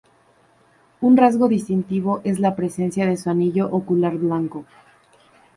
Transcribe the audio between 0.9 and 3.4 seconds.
Un rasgo distintivo es la presencia de su